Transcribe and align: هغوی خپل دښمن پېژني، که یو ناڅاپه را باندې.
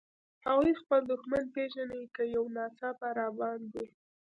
هغوی 0.47 0.73
خپل 0.81 1.01
دښمن 1.11 1.43
پېژني، 1.55 2.03
که 2.15 2.23
یو 2.35 2.43
ناڅاپه 2.55 3.09
را 3.17 3.27
باندې. 3.39 3.85